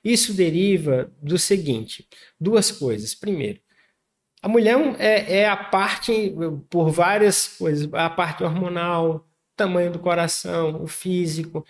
Isso 0.02 0.32
deriva 0.34 1.12
do 1.22 1.38
seguinte: 1.38 2.08
duas 2.40 2.72
coisas. 2.72 3.14
Primeiro, 3.14 3.60
a 4.42 4.48
mulher 4.48 4.76
é, 4.98 5.40
é 5.40 5.48
a 5.48 5.56
parte, 5.56 6.34
por 6.70 6.90
várias 6.90 7.48
coisas, 7.58 7.92
a 7.94 8.10
parte 8.10 8.44
hormonal, 8.44 9.28
tamanho 9.56 9.92
do 9.92 9.98
coração, 9.98 10.82
o 10.82 10.86
físico, 10.86 11.64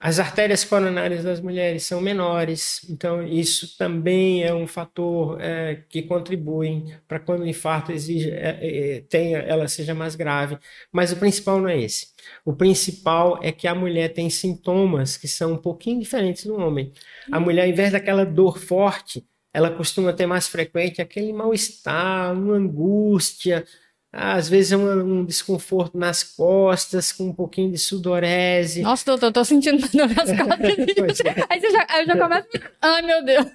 as 0.00 0.20
artérias 0.20 0.64
coronárias 0.64 1.24
das 1.24 1.40
mulheres 1.40 1.82
são 1.82 2.00
menores, 2.00 2.86
então 2.88 3.26
isso 3.26 3.76
também 3.76 4.44
é 4.44 4.54
um 4.54 4.64
fator 4.64 5.40
é, 5.40 5.82
que 5.88 6.02
contribui 6.02 6.84
para 7.08 7.18
quando 7.18 7.40
o 7.40 7.46
infarto 7.46 7.90
exige, 7.90 8.30
é, 8.30 8.58
é, 8.60 9.00
tenha, 9.08 9.38
ela 9.38 9.66
seja 9.66 9.94
mais 9.94 10.14
grave. 10.14 10.56
Mas 10.92 11.10
o 11.10 11.16
principal 11.16 11.60
não 11.60 11.68
é 11.68 11.80
esse. 11.80 12.08
O 12.44 12.52
principal 12.52 13.40
é 13.42 13.50
que 13.50 13.66
a 13.66 13.74
mulher 13.74 14.12
tem 14.12 14.30
sintomas 14.30 15.16
que 15.16 15.26
são 15.26 15.54
um 15.54 15.58
pouquinho 15.58 15.98
diferentes 16.00 16.44
do 16.44 16.54
homem. 16.54 16.92
A 17.32 17.40
mulher, 17.40 17.62
ao 17.62 17.68
invés 17.68 17.90
daquela 17.90 18.24
dor 18.24 18.56
forte, 18.56 19.26
ela 19.52 19.70
costuma 19.70 20.12
ter 20.12 20.26
mais 20.26 20.46
frequente 20.46 21.02
aquele 21.02 21.32
mal-estar, 21.32 22.32
uma 22.32 22.54
angústia, 22.54 23.64
às 24.12 24.48
vezes 24.48 24.72
é 24.72 24.76
um, 24.76 25.20
um, 25.20 25.24
desconforto 25.24 25.98
nas 25.98 26.22
costas, 26.22 27.12
com 27.12 27.24
um 27.24 27.32
pouquinho 27.32 27.70
de 27.70 27.78
sudorese. 27.78 28.80
Nossa, 28.80 29.04
doutor, 29.04 29.32
tô 29.32 29.44
sentindo 29.44 29.86
dor 29.88 30.08
nas 30.08 30.30
costas. 30.32 31.20
é. 31.20 31.44
Aí 31.48 31.60
você 31.60 31.70
já, 31.70 31.86
aí 31.88 32.02
eu 32.02 32.06
já 32.06 32.16
começo. 32.16 32.48
Ai, 32.80 33.02
meu 33.02 33.24
Deus. 33.24 33.46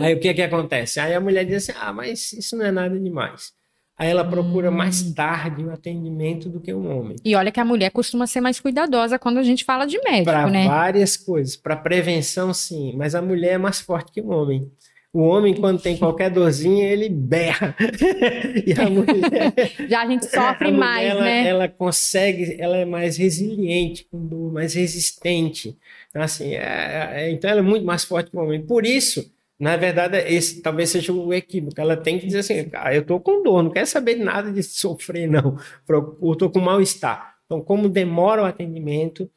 Aí 0.00 0.14
o 0.14 0.20
que 0.20 0.32
que 0.32 0.42
acontece? 0.42 1.00
Aí 1.00 1.14
a 1.14 1.20
mulher 1.20 1.44
diz 1.44 1.68
assim: 1.68 1.78
ah, 1.80 1.92
mas 1.92 2.32
isso 2.32 2.56
não 2.56 2.64
é 2.64 2.70
nada 2.70 2.98
demais. 2.98 3.52
Aí 3.98 4.10
ela 4.10 4.24
procura 4.24 4.70
hum. 4.70 4.74
mais 4.74 5.12
tarde 5.12 5.64
o 5.64 5.70
atendimento 5.70 6.48
do 6.48 6.60
que 6.60 6.72
o 6.72 6.78
um 6.78 6.98
homem. 6.98 7.16
E 7.24 7.36
olha 7.36 7.52
que 7.52 7.60
a 7.60 7.64
mulher 7.64 7.90
costuma 7.90 8.26
ser 8.26 8.40
mais 8.40 8.58
cuidadosa 8.58 9.18
quando 9.18 9.38
a 9.38 9.42
gente 9.42 9.64
fala 9.64 9.86
de 9.86 9.98
médico, 10.02 10.24
pra 10.24 10.46
né? 10.46 10.66
Para 10.66 10.74
várias 10.74 11.16
coisas. 11.16 11.56
Para 11.56 11.76
prevenção, 11.76 12.54
sim. 12.54 12.94
Mas 12.96 13.14
a 13.14 13.22
mulher 13.22 13.52
é 13.52 13.58
mais 13.58 13.80
forte 13.80 14.10
que 14.12 14.20
o 14.20 14.28
homem. 14.30 14.70
O 15.12 15.20
homem, 15.20 15.54
quando 15.54 15.78
tem 15.82 15.96
qualquer 15.98 16.30
dorzinha, 16.30 16.88
ele 16.88 17.10
berra. 17.10 17.76
e 18.66 18.72
a 18.72 18.88
mulher. 18.88 19.52
Já 19.86 20.02
a 20.02 20.06
gente 20.06 20.24
sofre 20.24 20.68
a 20.70 20.72
mais, 20.72 21.06
ela, 21.06 21.20
né? 21.22 21.48
Ela 21.48 21.68
consegue, 21.68 22.56
ela 22.58 22.78
é 22.78 22.86
mais 22.86 23.18
resiliente, 23.18 24.06
mais 24.10 24.72
resistente. 24.72 25.76
Assim, 26.14 26.54
é, 26.54 27.10
é, 27.14 27.30
então 27.30 27.50
ela 27.50 27.60
é 27.60 27.62
muito 27.62 27.84
mais 27.84 28.04
forte 28.04 28.30
que 28.30 28.36
o 28.38 28.40
homem. 28.40 28.62
Por 28.62 28.86
isso, 28.86 29.30
na 29.60 29.76
verdade, 29.76 30.16
esse 30.16 30.62
talvez 30.62 30.88
seja 30.88 31.12
o 31.12 31.34
equívoco. 31.34 31.78
Ela 31.78 31.96
tem 31.96 32.18
que 32.18 32.24
dizer 32.24 32.38
assim: 32.38 32.70
ah, 32.72 32.94
eu 32.94 33.02
estou 33.02 33.20
com 33.20 33.42
dor, 33.42 33.62
não 33.62 33.70
quero 33.70 33.86
saber 33.86 34.16
nada 34.16 34.50
de 34.50 34.62
sofrer, 34.62 35.28
não. 35.28 35.58
Eu 35.86 36.32
estou 36.32 36.48
com 36.48 36.58
mal-estar. 36.58 37.34
Então, 37.44 37.60
como 37.60 37.86
demora 37.86 38.42
o 38.42 38.46
atendimento, 38.46 39.30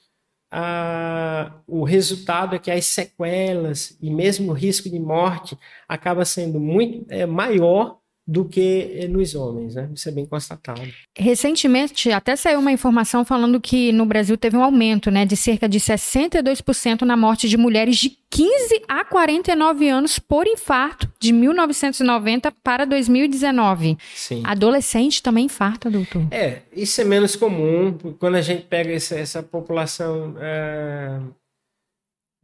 o 1.68 1.84
resultado 1.84 2.56
é 2.56 2.60
que 2.60 2.72
as 2.72 2.86
sequelas 2.86 3.98
e 4.02 4.10
mesmo 4.10 4.52
o 4.52 4.56
risco 4.56 4.90
de 4.90 5.00
morte 5.00 5.58
acaba 5.88 6.24
sendo 6.24 6.60
muito 6.60 7.06
é, 7.10 7.26
maior 7.26 7.98
do 8.28 8.44
que 8.44 9.08
nos 9.08 9.36
homens, 9.36 9.76
né? 9.76 9.88
Isso 9.94 10.10
é 10.10 10.12
bem 10.12 10.26
constatado. 10.26 10.82
Recentemente, 11.16 12.12
até 12.12 12.36
saiu 12.36 12.60
uma 12.60 12.72
informação 12.72 13.24
falando 13.24 13.62
que 13.62 13.92
no 13.92 14.06
Brasil 14.06 14.36
teve 14.36 14.58
um 14.58 14.64
aumento, 14.64 15.12
né, 15.12 15.26
de 15.26 15.38
cerca 15.38 15.70
de 15.70 15.80
62% 15.80 17.02
na 17.02 17.16
morte 17.16 17.48
de 17.48 17.56
mulheres 17.56 17.98
de 17.98 18.18
15 18.32 18.82
a 18.88 19.06
49 19.06 19.88
anos 19.88 20.18
por 20.18 20.48
infarto 20.48 21.05
de 21.26 21.34
1990 21.34 22.52
para 22.64 22.86
2019. 22.86 23.98
Sim. 24.14 24.44
Adolescente 24.46 25.24
também 25.24 25.46
infarta, 25.46 25.90
doutor? 25.90 26.28
É, 26.32 26.62
isso 26.72 27.02
é 27.02 27.04
menos 27.04 27.36
comum 27.36 27.98
quando 28.20 28.36
a 28.36 28.42
gente 28.42 28.64
pega 28.64 28.94
essa, 28.94 29.16
essa 29.16 29.42
população 29.42 30.36
é 30.40 31.20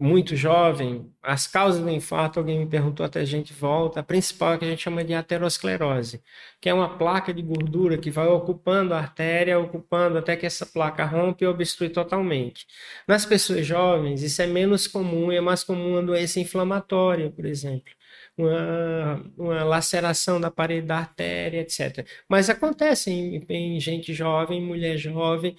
muito 0.01 0.35
jovem, 0.35 1.13
as 1.21 1.45
causas 1.45 1.79
do 1.79 1.87
infarto, 1.87 2.39
alguém 2.39 2.57
me 2.57 2.65
perguntou 2.65 3.05
até 3.05 3.19
a 3.19 3.25
gente 3.25 3.53
volta, 3.53 3.99
a 3.99 4.03
principal 4.03 4.53
é 4.53 4.57
que 4.57 4.65
a 4.65 4.67
gente 4.67 4.81
chama 4.81 5.03
de 5.03 5.13
aterosclerose, 5.13 6.23
que 6.59 6.67
é 6.67 6.73
uma 6.73 6.97
placa 6.97 7.31
de 7.31 7.43
gordura 7.43 7.99
que 7.99 8.09
vai 8.09 8.25
ocupando 8.27 8.95
a 8.95 8.97
artéria, 8.97 9.59
ocupando 9.59 10.17
até 10.17 10.35
que 10.35 10.43
essa 10.43 10.65
placa 10.65 11.05
rompe 11.05 11.45
e 11.45 11.47
obstrui 11.47 11.89
totalmente. 11.89 12.65
Nas 13.07 13.27
pessoas 13.27 13.63
jovens, 13.63 14.23
isso 14.23 14.41
é 14.41 14.47
menos 14.47 14.87
comum, 14.87 15.31
é 15.31 15.39
mais 15.39 15.63
comum 15.63 15.91
uma 15.91 16.01
doença 16.01 16.39
inflamatória, 16.39 17.29
por 17.29 17.45
exemplo. 17.45 17.93
Uma, 18.37 19.31
uma, 19.37 19.63
laceração 19.63 20.39
da 20.39 20.49
parede 20.49 20.87
da 20.87 20.97
artéria, 20.97 21.61
etc. 21.61 22.07
Mas 22.29 22.49
acontece 22.49 23.11
em, 23.11 23.45
em 23.49 23.79
gente 23.79 24.13
jovem, 24.13 24.61
mulher 24.61 24.97
jovem, 24.97 25.55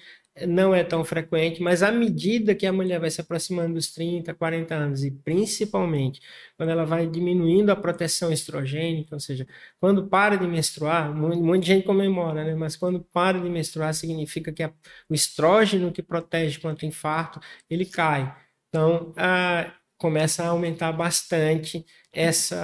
não 0.47 0.75
é 0.75 0.83
tão 0.83 1.05
frequente, 1.05 1.63
mas 1.63 1.83
à 1.83 1.93
medida 1.93 2.55
que 2.55 2.67
a 2.67 2.73
mulher 2.73 2.99
vai 2.99 3.11
se 3.11 3.21
aproximando 3.21 3.75
dos 3.75 3.93
30, 3.93 4.33
40 4.35 4.75
anos, 4.75 5.05
e 5.05 5.11
principalmente 5.11 6.21
quando 6.57 6.71
ela 6.71 6.87
vai 6.87 7.07
diminuindo 7.07 7.71
a 7.71 7.77
proteção 7.77 8.33
estrogênica, 8.33 9.15
ou 9.15 9.21
seja, 9.21 9.47
quando 9.79 10.07
para 10.09 10.37
de 10.37 10.47
menstruar, 10.47 11.11
um 11.13 11.43
monte 11.45 11.63
de 11.63 11.67
gente 11.69 11.85
comemora, 11.85 12.45
né? 12.45 12.55
mas 12.55 12.77
quando 12.77 13.01
para 13.13 13.39
de 13.39 13.49
menstruar 13.51 13.93
significa 13.93 14.51
que 14.53 14.63
a, 14.63 14.73
o 15.09 15.15
estrógeno 15.15 15.93
que 15.93 16.03
protege 16.03 16.59
contra 16.59 16.87
infarto, 16.87 17.39
ele 17.69 17.85
cai. 17.85 18.35
Então, 18.69 19.13
a, 19.17 19.71
começa 20.03 20.43
a 20.43 20.49
aumentar 20.49 20.91
bastante 20.91 21.87
essa 22.13 22.57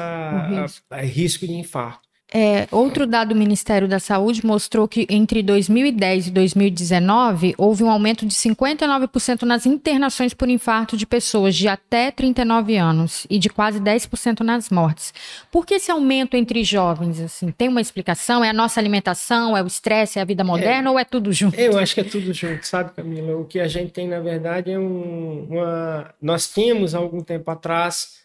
risco. 0.51 0.85
A, 0.91 0.97
a 0.97 1.01
risco 1.03 1.47
de 1.47 1.53
infarto. 1.53 2.08
É, 2.33 2.69
outro 2.71 3.07
dado 3.07 3.29
do 3.29 3.35
Ministério 3.35 3.89
da 3.89 3.99
Saúde 3.99 4.45
mostrou 4.45 4.87
que 4.87 5.07
entre 5.09 5.43
2010 5.43 6.27
e 6.27 6.31
2019 6.31 7.55
houve 7.57 7.83
um 7.83 7.91
aumento 7.91 8.27
de 8.27 8.35
59% 8.35 9.43
nas 9.43 9.65
internações 9.65 10.35
por 10.35 10.49
infarto 10.49 10.95
de 10.95 11.07
pessoas 11.07 11.57
de 11.57 11.69
até 11.69 12.11
39 12.11 12.77
anos 12.77 13.27
e 13.31 13.39
de 13.39 13.49
quase 13.49 13.81
10% 13.81 14.41
nas 14.41 14.69
mortes. 14.69 15.15
Por 15.51 15.65
que 15.65 15.75
esse 15.75 15.91
aumento 15.91 16.37
entre 16.37 16.63
jovens? 16.65 17.19
Assim, 17.19 17.51
tem 17.51 17.69
uma 17.69 17.81
explicação? 17.81 18.45
É 18.45 18.51
a 18.51 18.53
nossa 18.53 18.79
alimentação? 18.79 19.57
É 19.57 19.63
o 19.63 19.67
estresse? 19.67 20.19
É 20.19 20.23
a 20.23 20.27
vida 20.27 20.45
moderna? 20.45 20.91
É, 20.91 20.93
ou 20.93 20.99
é 20.99 21.05
tudo 21.05 21.33
junto? 21.33 21.59
Eu 21.59 21.79
acho 21.79 21.95
que 21.95 22.01
é 22.01 22.05
tudo 22.05 22.35
junto, 22.35 22.67
sabe, 22.67 22.93
Camila? 22.93 23.39
O 23.39 23.45
que 23.47 23.59
a 23.59 23.69
gente 23.69 23.91
tem, 23.91 24.07
na 24.07 24.21
verdade, 24.21 24.71
é 24.71 24.79
um, 24.79 25.47
uma. 25.49 26.15
Nós 26.21 26.49
tínhamos 26.53 26.95
algum 26.95 27.23
tempo 27.23 27.51
atrás 27.51 28.19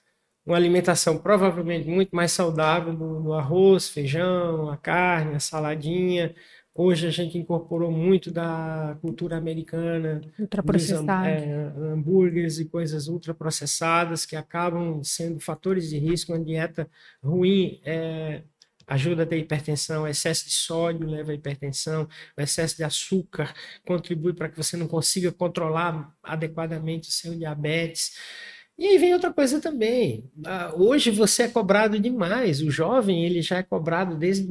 uma 0.45 0.57
alimentação 0.57 1.17
provavelmente 1.17 1.87
muito 1.87 2.15
mais 2.15 2.31
saudável 2.31 2.93
do, 2.93 3.21
do, 3.21 3.33
arroz, 3.33 3.87
feijão, 3.89 4.69
a 4.69 4.77
carne, 4.77 5.35
a 5.35 5.39
saladinha. 5.39 6.35
Hoje 6.75 7.07
a 7.07 7.11
gente 7.11 7.37
incorporou 7.37 7.91
muito 7.91 8.31
da 8.31 8.97
cultura 8.99 9.37
americana, 9.37 10.21
ultraprocessado, 10.39 11.27
é, 11.27 11.71
hambúrgueres 11.77 12.57
e 12.57 12.65
coisas 12.65 13.07
ultraprocessadas 13.07 14.25
que 14.25 14.35
acabam 14.35 15.03
sendo 15.03 15.39
fatores 15.39 15.89
de 15.89 15.99
risco. 15.99 16.33
Uma 16.33 16.43
dieta 16.43 16.89
ruim 17.23 17.79
é, 17.85 18.41
ajuda 18.87 19.23
a 19.23 19.25
ter 19.25 19.37
hipertensão, 19.37 20.03
o 20.03 20.07
excesso 20.07 20.45
de 20.45 20.51
sódio 20.51 21.07
leva 21.07 21.31
à 21.31 21.35
hipertensão, 21.35 22.07
o 22.37 22.41
excesso 22.41 22.75
de 22.75 22.83
açúcar 22.83 23.53
contribui 23.85 24.33
para 24.33 24.49
que 24.49 24.57
você 24.57 24.75
não 24.75 24.87
consiga 24.87 25.31
controlar 25.31 26.13
adequadamente 26.21 27.09
o 27.09 27.11
seu 27.11 27.35
diabetes. 27.35 28.17
E 28.75 28.87
aí 28.87 28.97
vem 28.97 29.13
outra 29.13 29.31
coisa 29.31 29.61
também. 29.61 30.23
Ah, 30.45 30.73
hoje 30.75 31.11
você 31.11 31.43
é 31.43 31.47
cobrado 31.47 31.99
demais. 31.99 32.59
O 32.61 32.71
jovem 32.71 33.23
ele 33.23 33.41
já 33.41 33.57
é 33.57 33.63
cobrado 33.63 34.17
desde, 34.17 34.47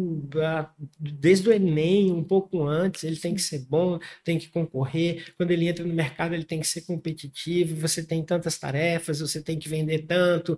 desde 0.98 1.48
o 1.48 1.52
Enem, 1.52 2.12
um 2.12 2.22
pouco 2.22 2.62
antes. 2.62 3.02
Ele 3.02 3.16
tem 3.16 3.34
que 3.34 3.42
ser 3.42 3.66
bom, 3.68 3.98
tem 4.24 4.38
que 4.38 4.48
concorrer. 4.48 5.34
Quando 5.36 5.50
ele 5.50 5.68
entra 5.68 5.84
no 5.84 5.92
mercado, 5.92 6.34
ele 6.34 6.44
tem 6.44 6.60
que 6.60 6.68
ser 6.68 6.82
competitivo. 6.82 7.74
Você 7.76 8.04
tem 8.04 8.24
tantas 8.24 8.56
tarefas, 8.58 9.18
você 9.20 9.42
tem 9.42 9.58
que 9.58 9.68
vender 9.68 10.06
tanto. 10.06 10.56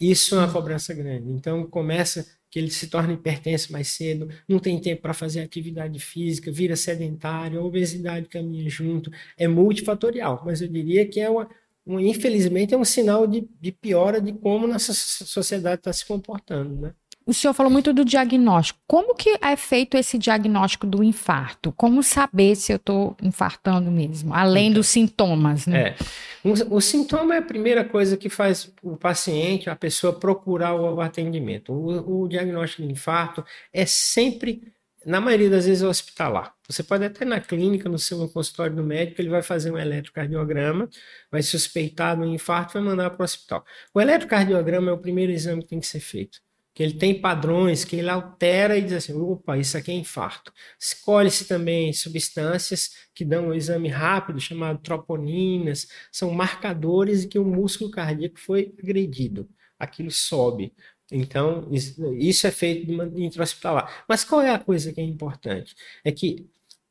Isso 0.00 0.34
é 0.34 0.38
uma 0.38 0.52
cobrança 0.52 0.92
grande. 0.92 1.30
Então 1.30 1.66
começa 1.68 2.26
que 2.50 2.58
ele 2.58 2.70
se 2.70 2.88
torna 2.88 3.12
hipertenso 3.12 3.72
mais 3.72 3.88
cedo, 3.88 4.28
não 4.48 4.58
tem 4.58 4.80
tempo 4.80 5.02
para 5.02 5.12
fazer 5.12 5.40
atividade 5.40 5.98
física, 6.00 6.50
vira 6.50 6.76
sedentário, 6.76 7.60
a 7.60 7.64
obesidade 7.64 8.28
caminha 8.28 8.68
junto. 8.70 9.10
É 9.36 9.46
multifatorial, 9.46 10.42
mas 10.44 10.62
eu 10.62 10.68
diria 10.68 11.06
que 11.06 11.20
é 11.20 11.28
uma 11.28 11.48
um, 11.88 11.98
infelizmente, 11.98 12.74
é 12.74 12.76
um 12.76 12.84
sinal 12.84 13.26
de, 13.26 13.48
de 13.58 13.72
piora 13.72 14.20
de 14.20 14.34
como 14.34 14.66
nossa 14.66 14.92
sociedade 14.92 15.80
está 15.80 15.92
se 15.92 16.04
comportando, 16.04 16.78
né? 16.78 16.92
O 17.24 17.34
senhor 17.34 17.52
falou 17.52 17.70
muito 17.70 17.92
do 17.92 18.06
diagnóstico. 18.06 18.80
Como 18.86 19.14
que 19.14 19.38
é 19.42 19.54
feito 19.54 19.98
esse 19.98 20.16
diagnóstico 20.16 20.86
do 20.86 21.04
infarto? 21.04 21.72
Como 21.72 22.02
saber 22.02 22.56
se 22.56 22.72
eu 22.72 22.76
estou 22.76 23.14
infartando 23.22 23.90
mesmo? 23.90 24.32
Além 24.32 24.68
então, 24.68 24.80
dos 24.80 24.88
sintomas, 24.88 25.66
né? 25.66 25.88
É. 25.88 25.96
O, 26.42 26.76
o, 26.76 26.80
sintoma 26.80 27.34
é 27.34 27.38
a 27.38 27.42
primeira 27.42 27.84
coisa 27.84 28.16
que 28.16 28.30
faz 28.30 28.72
o 28.82 28.96
paciente, 28.96 29.68
a 29.68 29.76
pessoa 29.76 30.18
procurar 30.18 30.74
o, 30.74 31.02
atendimento. 31.02 31.70
O, 31.70 32.22
o 32.22 32.28
diagnóstico 32.28 32.82
de 32.82 32.92
infarto 32.92 33.44
é 33.74 33.84
sempre 33.84 34.62
na 35.08 35.22
maioria 35.22 35.48
das 35.48 35.64
vezes 35.64 35.82
é 35.82 35.86
hospitalar. 35.88 36.54
Você 36.68 36.82
pode 36.82 37.02
até 37.02 37.24
na 37.24 37.40
clínica, 37.40 37.88
no 37.88 37.98
seu 37.98 38.28
consultório 38.28 38.76
do 38.76 38.84
médico, 38.84 39.22
ele 39.22 39.30
vai 39.30 39.42
fazer 39.42 39.70
um 39.72 39.78
eletrocardiograma, 39.78 40.86
vai 41.30 41.42
suspeitar 41.42 42.14
do 42.14 42.26
infarto 42.26 42.72
e 42.72 42.74
vai 42.74 42.90
mandar 42.90 43.10
para 43.10 43.22
o 43.22 43.24
hospital. 43.24 43.64
O 43.94 44.00
eletrocardiograma 44.02 44.90
é 44.90 44.92
o 44.92 44.98
primeiro 44.98 45.32
exame 45.32 45.62
que 45.62 45.68
tem 45.68 45.80
que 45.80 45.86
ser 45.86 46.00
feito. 46.00 46.40
Que 46.74 46.82
ele 46.82 46.92
tem 46.92 47.18
padrões 47.18 47.86
que 47.86 47.96
ele 47.96 48.10
altera 48.10 48.76
e 48.76 48.82
diz 48.82 48.92
assim: 48.92 49.14
opa, 49.14 49.56
isso 49.56 49.78
aqui 49.78 49.90
é 49.90 49.94
infarto. 49.94 50.52
Escolhe-se 50.78 51.46
também 51.46 51.90
substâncias 51.94 52.90
que 53.14 53.24
dão 53.24 53.48
um 53.48 53.54
exame 53.54 53.88
rápido, 53.88 54.38
chamado 54.38 54.78
troponinas, 54.80 55.88
são 56.12 56.30
marcadores 56.32 57.22
de 57.22 57.28
que 57.28 57.38
o 57.38 57.44
músculo 57.46 57.90
cardíaco 57.90 58.38
foi 58.38 58.74
agredido. 58.78 59.48
Aquilo 59.78 60.10
sobe. 60.10 60.74
Então, 61.10 61.66
isso 61.70 62.46
é 62.46 62.50
feito 62.50 62.86
de 62.86 63.24
intra-hospitalar. 63.24 64.04
Mas 64.08 64.24
qual 64.24 64.42
é 64.42 64.50
a 64.50 64.58
coisa 64.58 64.92
que 64.92 65.00
é 65.00 65.04
importante? 65.04 65.74
É 66.04 66.12
que 66.12 66.46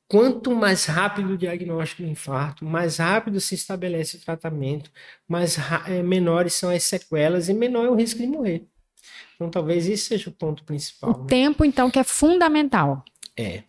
quanto 0.08 0.56
mais 0.56 0.86
rápido 0.86 1.34
o 1.34 1.38
diagnóstico 1.38 2.02
do 2.02 2.10
infarto, 2.10 2.66
mais 2.66 2.98
rápido 2.98 3.40
se 3.40 3.56
estabelece 3.56 4.18
o 4.18 4.22
tratamento, 4.22 4.90
mais 5.28 5.58
é, 5.88 6.02
menores 6.02 6.54
são 6.54 6.70
as 6.70 6.84
sequelas 6.84 7.50
e 7.50 7.54
menor 7.54 7.86
é 7.86 7.90
o 7.90 7.96
risco 7.96 8.20
de 8.20 8.28
morrer. 8.28 8.66
Então, 9.36 9.50
talvez 9.52 9.86
isso 9.86 10.08
seja 10.08 10.30
o 10.30 10.34
ponto 10.34 10.64
principal. 10.64 11.12
O 11.12 11.22
né? 11.22 11.28
tempo, 11.28 11.64
então, 11.64 11.92
que 11.92 12.00
é 12.00 12.04
fundamental. 12.04 13.04
É. 13.39 13.63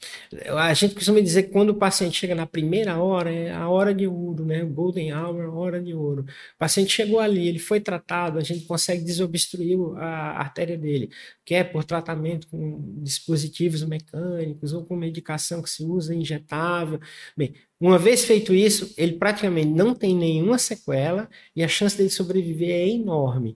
A 0.50 0.72
gente 0.72 0.94
costuma 0.94 1.20
dizer 1.20 1.42
que 1.42 1.50
quando 1.50 1.70
o 1.70 1.74
paciente 1.74 2.18
chega 2.18 2.34
na 2.34 2.46
primeira 2.46 2.96
hora, 2.96 3.30
é 3.30 3.52
a 3.52 3.68
hora 3.68 3.94
de 3.94 4.06
ouro, 4.06 4.46
né? 4.46 4.64
O 4.64 4.68
golden 4.68 5.12
hour, 5.12 5.54
hora 5.54 5.78
de 5.78 5.92
ouro. 5.92 6.22
O 6.22 6.58
paciente 6.58 6.90
chegou 6.90 7.20
ali, 7.20 7.46
ele 7.46 7.58
foi 7.58 7.78
tratado, 7.78 8.38
a 8.38 8.42
gente 8.42 8.64
consegue 8.64 9.04
desobstruir 9.04 9.78
a 9.98 10.40
artéria 10.40 10.78
dele, 10.78 11.10
quer 11.44 11.64
por 11.70 11.84
tratamento 11.84 12.48
com 12.48 13.02
dispositivos 13.02 13.84
mecânicos 13.84 14.72
ou 14.72 14.86
com 14.86 14.96
medicação 14.96 15.60
que 15.60 15.68
se 15.68 15.84
usa 15.84 16.14
injetável. 16.14 16.98
Bem, 17.36 17.54
uma 17.78 17.98
vez 17.98 18.24
feito 18.24 18.54
isso, 18.54 18.94
ele 18.96 19.18
praticamente 19.18 19.68
não 19.68 19.94
tem 19.94 20.14
nenhuma 20.14 20.58
sequela 20.58 21.28
e 21.54 21.62
a 21.62 21.68
chance 21.68 21.94
dele 21.96 22.08
sobreviver 22.10 22.70
é 22.70 22.88
enorme. 22.88 23.54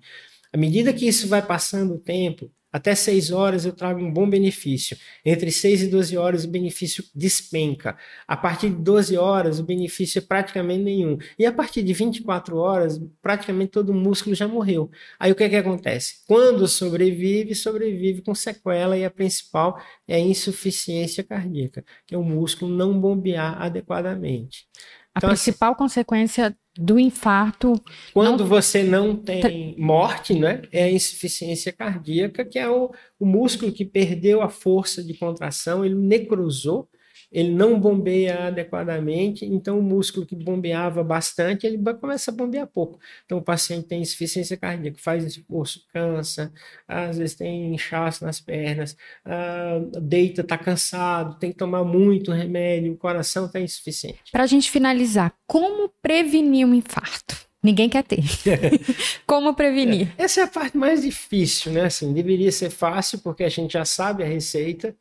À 0.52 0.58
medida 0.58 0.92
que 0.92 1.08
isso 1.08 1.26
vai 1.26 1.40
passando 1.40 1.94
o 1.94 1.98
tempo, 1.98 2.50
até 2.72 2.94
6 2.94 3.30
horas 3.30 3.66
eu 3.66 3.72
trago 3.72 4.00
um 4.00 4.10
bom 4.10 4.28
benefício. 4.28 4.96
Entre 5.24 5.52
6 5.52 5.82
e 5.82 5.86
12 5.88 6.16
horas 6.16 6.44
o 6.44 6.48
benefício 6.48 7.04
despenca. 7.14 7.96
A 8.26 8.36
partir 8.36 8.70
de 8.70 8.76
12 8.76 9.16
horas 9.16 9.58
o 9.58 9.62
benefício 9.62 10.18
é 10.18 10.22
praticamente 10.22 10.82
nenhum. 10.82 11.18
E 11.38 11.44
a 11.44 11.52
partir 11.52 11.82
de 11.82 11.92
24 11.92 12.56
horas, 12.56 12.98
praticamente 13.20 13.72
todo 13.72 13.90
o 13.90 13.94
músculo 13.94 14.34
já 14.34 14.48
morreu. 14.48 14.90
Aí 15.20 15.30
o 15.30 15.34
que, 15.34 15.44
é 15.44 15.48
que 15.48 15.56
acontece? 15.56 16.24
Quando 16.26 16.66
sobrevive, 16.66 17.54
sobrevive 17.54 18.22
com 18.22 18.34
sequela 18.34 18.96
e 18.96 19.04
a 19.04 19.10
principal 19.10 19.78
é 20.08 20.16
a 20.16 20.20
insuficiência 20.20 21.22
cardíaca, 21.22 21.84
que 22.06 22.14
é 22.14 22.18
o 22.18 22.22
músculo 22.22 22.74
não 22.74 22.98
bombear 22.98 23.60
adequadamente. 23.60 24.66
A 25.14 25.18
então, 25.18 25.30
assim, 25.30 25.44
principal 25.44 25.72
assim, 25.72 25.78
consequência 25.78 26.56
do 26.76 26.98
infarto. 26.98 27.74
Quando 28.14 28.40
não... 28.40 28.46
você 28.46 28.82
não 28.82 29.14
tem 29.14 29.74
morte, 29.78 30.34
né, 30.34 30.62
é 30.72 30.84
a 30.84 30.90
insuficiência 30.90 31.72
cardíaca, 31.72 32.44
que 32.44 32.58
é 32.58 32.68
o, 32.68 32.90
o 33.18 33.26
músculo 33.26 33.72
que 33.72 33.84
perdeu 33.84 34.42
a 34.42 34.48
força 34.48 35.02
de 35.02 35.14
contração, 35.14 35.84
ele 35.84 35.94
necrosou 35.94 36.88
ele 37.30 37.50
não 37.50 37.78
bombeia 37.78 38.46
adequadamente, 38.48 39.44
então 39.44 39.78
o 39.78 39.82
músculo 39.82 40.26
que 40.26 40.36
bombeava 40.36 41.02
bastante, 41.02 41.66
ele 41.66 41.78
começa 41.94 42.30
a 42.30 42.34
bombear 42.34 42.66
pouco. 42.66 42.98
Então 43.24 43.38
o 43.38 43.42
paciente 43.42 43.88
tem 43.88 44.02
insuficiência 44.02 44.56
cardíaca, 44.56 44.98
faz 45.00 45.24
esforço, 45.24 45.84
cansa, 45.92 46.52
às 46.86 47.18
vezes 47.18 47.34
tem 47.34 47.74
inchaço 47.74 48.24
nas 48.24 48.40
pernas, 48.40 48.96
uh, 49.26 50.00
deita, 50.00 50.42
está 50.42 50.58
cansado, 50.58 51.38
tem 51.38 51.52
que 51.52 51.58
tomar 51.58 51.84
muito 51.84 52.32
remédio, 52.32 52.92
o 52.92 52.96
coração 52.96 53.46
está 53.46 53.60
insuficiente. 53.60 54.20
Para 54.30 54.44
a 54.44 54.46
gente 54.46 54.70
finalizar, 54.70 55.32
como 55.46 55.88
prevenir 56.02 56.66
um 56.66 56.74
infarto? 56.74 57.52
Ninguém 57.62 57.88
quer 57.88 58.02
ter. 58.02 58.18
Como 59.24 59.54
prevenir? 59.54 60.08
É, 60.18 60.24
essa 60.24 60.40
é 60.40 60.42
a 60.42 60.48
parte 60.48 60.76
mais 60.76 61.02
difícil, 61.02 61.70
né? 61.70 61.84
Assim, 61.84 62.12
deveria 62.12 62.50
ser 62.50 62.70
fácil, 62.70 63.20
porque 63.20 63.44
a 63.44 63.48
gente 63.48 63.74
já 63.74 63.84
sabe 63.84 64.24
a 64.24 64.26
receita, 64.26 64.96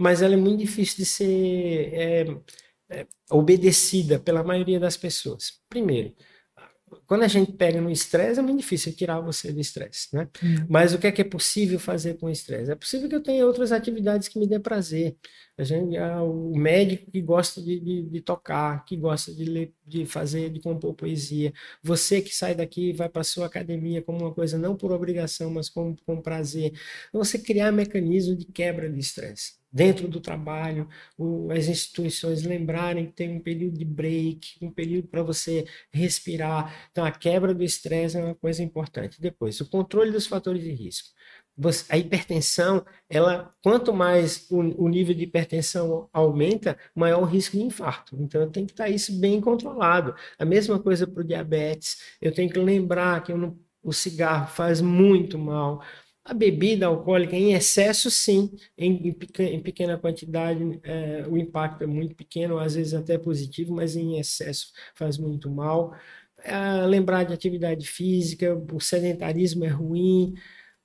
mas 0.00 0.22
ela 0.22 0.32
é 0.32 0.36
muito 0.36 0.60
difícil 0.60 0.96
de 0.96 1.04
ser 1.04 1.90
é, 1.92 2.24
é, 2.88 3.06
obedecida 3.30 4.18
pela 4.18 4.42
maioria 4.42 4.80
das 4.80 4.96
pessoas. 4.96 5.60
Primeiro, 5.68 6.14
quando 7.06 7.22
a 7.22 7.28
gente 7.28 7.52
pega 7.52 7.82
no 7.82 7.90
estresse, 7.90 8.40
é 8.40 8.42
muito 8.42 8.60
difícil 8.60 8.94
tirar 8.94 9.20
você 9.20 9.52
do 9.52 9.60
estresse, 9.60 10.08
né? 10.14 10.26
Hum. 10.42 10.66
Mas 10.70 10.94
o 10.94 10.98
que 10.98 11.06
é 11.06 11.12
que 11.12 11.20
é 11.20 11.24
possível 11.24 11.78
fazer 11.78 12.14
com 12.14 12.26
o 12.26 12.30
estresse? 12.30 12.70
É 12.70 12.74
possível 12.74 13.10
que 13.10 13.14
eu 13.14 13.22
tenha 13.22 13.46
outras 13.46 13.72
atividades 13.72 14.26
que 14.26 14.38
me 14.38 14.46
dê 14.46 14.58
prazer. 14.58 15.16
A 15.58 15.64
gente, 15.64 15.98
ah, 15.98 16.22
o 16.22 16.56
médico 16.56 17.10
que 17.10 17.20
gosta 17.20 17.60
de, 17.60 17.78
de, 17.78 18.02
de, 18.02 18.20
tocar, 18.22 18.82
que 18.86 18.96
gosta 18.96 19.34
de 19.34 19.44
ler, 19.44 19.74
de 19.86 20.06
fazer, 20.06 20.48
de 20.48 20.60
compor 20.60 20.94
poesia. 20.94 21.52
Você 21.82 22.22
que 22.22 22.34
sai 22.34 22.54
daqui 22.54 22.88
e 22.88 22.92
vai 22.94 23.08
para 23.10 23.22
sua 23.22 23.46
academia 23.46 24.00
como 24.00 24.20
uma 24.20 24.32
coisa 24.32 24.56
não 24.56 24.74
por 24.74 24.92
obrigação, 24.92 25.50
mas 25.50 25.68
como 25.68 25.94
com 26.06 26.22
prazer. 26.22 26.72
Você 27.12 27.38
criar 27.38 27.70
mecanismo 27.70 28.34
de 28.34 28.46
quebra 28.46 28.88
de 28.90 28.98
estresse 28.98 29.59
dentro 29.72 30.08
do 30.08 30.20
trabalho, 30.20 30.88
o, 31.16 31.50
as 31.50 31.68
instituições 31.68 32.42
lembrarem 32.42 33.06
que 33.06 33.12
tem 33.12 33.30
um 33.30 33.40
período 33.40 33.78
de 33.78 33.84
break, 33.84 34.56
um 34.62 34.70
período 34.70 35.08
para 35.08 35.22
você 35.22 35.66
respirar. 35.92 36.88
Então, 36.90 37.04
a 37.04 37.10
quebra 37.10 37.54
do 37.54 37.62
estresse 37.62 38.16
é 38.16 38.24
uma 38.24 38.34
coisa 38.34 38.62
importante. 38.62 39.20
Depois, 39.20 39.60
o 39.60 39.68
controle 39.68 40.10
dos 40.10 40.26
fatores 40.26 40.62
de 40.62 40.72
risco. 40.72 41.10
Você, 41.56 41.84
a 41.90 41.98
hipertensão, 41.98 42.84
ela, 43.08 43.54
quanto 43.62 43.92
mais 43.92 44.50
o, 44.50 44.84
o, 44.84 44.88
nível 44.88 45.14
de 45.14 45.24
hipertensão 45.24 46.08
aumenta, 46.12 46.78
maior 46.94 47.20
o 47.20 47.26
risco 47.26 47.56
de 47.56 47.62
infarto. 47.62 48.16
Então, 48.18 48.50
tenho 48.50 48.66
que 48.66 48.72
estar 48.72 48.88
isso 48.88 49.18
bem 49.20 49.40
controlado. 49.40 50.14
A 50.38 50.44
mesma 50.44 50.78
coisa 50.80 51.06
para 51.06 51.20
o 51.20 51.24
diabetes. 51.24 52.16
Eu 52.20 52.32
tenho 52.32 52.50
que 52.50 52.58
lembrar 52.58 53.22
que 53.22 53.34
não, 53.34 53.58
o 53.82 53.92
cigarro 53.92 54.48
faz 54.48 54.80
muito 54.80 55.38
mal. 55.38 55.82
A 56.30 56.34
bebida 56.34 56.86
alcoólica 56.86 57.34
em 57.34 57.54
excesso, 57.54 58.08
sim, 58.08 58.52
em, 58.78 59.16
em 59.40 59.60
pequena 59.60 59.98
quantidade 59.98 60.80
é, 60.84 61.26
o 61.28 61.36
impacto 61.36 61.82
é 61.82 61.88
muito 61.88 62.14
pequeno, 62.14 62.56
às 62.56 62.76
vezes 62.76 62.94
até 62.94 63.18
positivo, 63.18 63.74
mas 63.74 63.96
em 63.96 64.16
excesso 64.16 64.68
faz 64.94 65.18
muito 65.18 65.50
mal. 65.50 65.92
É, 66.38 66.86
lembrar 66.86 67.24
de 67.24 67.34
atividade 67.34 67.84
física, 67.84 68.54
o 68.72 68.78
sedentarismo 68.78 69.64
é 69.64 69.68
ruim. 69.68 70.34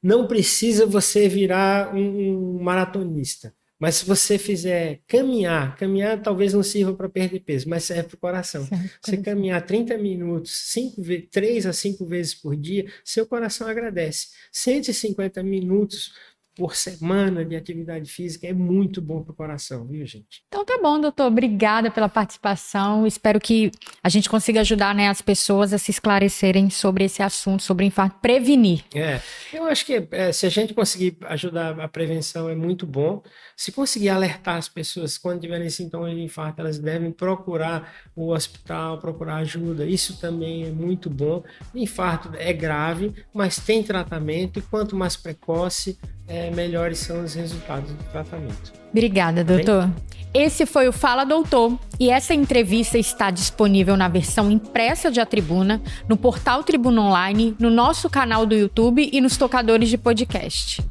Não 0.01 0.27
precisa 0.27 0.87
você 0.87 1.29
virar 1.29 1.93
um, 1.95 2.57
um 2.57 2.63
maratonista 2.63 3.53
mas 3.79 3.95
se 3.95 4.05
você 4.05 4.37
fizer 4.37 5.01
caminhar, 5.07 5.75
caminhar 5.75 6.21
talvez 6.21 6.53
não 6.53 6.63
sirva 6.63 6.93
para 6.93 7.09
perder 7.09 7.41
peso, 7.41 7.69
mas 7.69 7.83
serve 7.83 8.09
para 8.09 8.15
o 8.15 8.19
coração. 8.19 8.67
Você 9.01 9.17
caminhar 9.17 9.65
30 9.65 9.97
minutos, 9.97 10.51
5, 10.71 11.01
3 11.29 11.65
a 11.65 11.73
5 11.73 12.05
vezes 12.05 12.33
por 12.33 12.55
dia, 12.55 12.85
seu 13.03 13.25
coração 13.25 13.67
agradece. 13.67 14.27
150 14.51 15.43
minutos 15.43 16.13
por 16.55 16.75
semana 16.75 17.43
de 17.43 17.55
atividade 17.55 18.09
física 18.09 18.47
é 18.47 18.53
muito 18.53 19.01
bom 19.01 19.21
para 19.21 19.33
o 19.33 19.35
coração, 19.35 19.85
viu, 19.85 20.05
gente? 20.05 20.43
Então 20.47 20.63
tá 20.63 20.79
bom, 20.81 20.99
doutor. 20.99 21.27
Obrigada 21.27 21.91
pela 21.91 22.07
participação. 22.07 23.05
Espero 23.05 23.39
que 23.39 23.71
a 24.01 24.07
gente 24.07 24.29
consiga 24.29 24.61
ajudar 24.61 24.95
né, 24.95 25.09
as 25.09 25.21
pessoas 25.21 25.73
a 25.73 25.77
se 25.77 25.91
esclarecerem 25.91 26.69
sobre 26.69 27.03
esse 27.03 27.21
assunto, 27.21 27.61
sobre 27.61 27.85
infarto, 27.85 28.19
prevenir. 28.21 28.85
É, 28.93 29.19
eu 29.51 29.65
acho 29.65 29.85
que 29.85 30.07
é, 30.11 30.31
se 30.31 30.45
a 30.45 30.49
gente 30.49 30.73
conseguir 30.73 31.17
ajudar 31.23 31.79
a 31.79 31.87
prevenção 31.87 32.49
é 32.49 32.55
muito 32.55 32.85
bom. 32.85 33.21
Se 33.57 33.71
conseguir 33.71 34.09
alertar 34.09 34.57
as 34.57 34.69
pessoas 34.69 35.17
quando 35.17 35.41
tiverem 35.41 35.69
sintomas 35.69 36.13
de 36.13 36.21
infarto, 36.21 36.61
elas 36.61 36.79
devem 36.79 37.11
procurar 37.11 37.93
o 38.15 38.31
hospital, 38.31 38.97
procurar 38.97 39.37
ajuda. 39.37 39.85
Isso 39.85 40.19
também 40.19 40.65
é 40.65 40.71
muito 40.71 41.09
bom. 41.09 41.43
O 41.73 41.77
infarto 41.77 42.31
é 42.37 42.53
grave, 42.53 43.13
mas 43.33 43.57
tem 43.57 43.83
tratamento 43.83 44.59
e 44.59 44.61
quanto 44.61 44.95
mais 44.95 45.15
precoce, 45.15 45.97
é, 46.27 46.44
melhores 46.51 46.99
são 46.99 47.23
os 47.23 47.33
resultados 47.33 47.91
do 47.91 48.03
tratamento. 48.11 48.73
Obrigada, 48.91 49.43
doutor. 49.43 49.87
Bem? 49.87 49.95
Esse 50.33 50.65
foi 50.65 50.87
o 50.89 50.91
Fala 50.91 51.23
Doutor 51.23 51.79
e 51.97 52.09
essa 52.09 52.33
entrevista 52.33 52.97
está 52.97 53.31
disponível 53.31 53.95
na 53.95 54.09
versão 54.09 54.51
impressa 54.51 55.09
de 55.09 55.21
A 55.21 55.25
Tribuna, 55.25 55.81
no 56.09 56.17
portal 56.17 56.61
Tribuna 56.61 57.03
Online, 57.03 57.55
no 57.57 57.69
nosso 57.69 58.09
canal 58.09 58.45
do 58.45 58.53
YouTube 58.53 59.09
e 59.13 59.21
nos 59.21 59.37
tocadores 59.37 59.87
de 59.87 59.97
podcast. 59.97 60.81